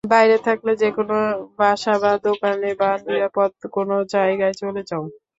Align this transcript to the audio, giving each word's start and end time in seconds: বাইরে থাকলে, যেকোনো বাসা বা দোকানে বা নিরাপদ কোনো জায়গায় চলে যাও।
বাইরে 0.11 0.37
থাকলে, 0.47 0.71
যেকোনো 0.81 1.17
বাসা 1.59 1.93
বা 2.03 2.11
দোকানে 2.25 2.69
বা 2.75 2.89
নিরাপদ 3.05 3.51
কোনো 3.75 3.95
জায়গায় 4.13 4.55
চলে 4.61 4.81
যাও। 4.89 5.03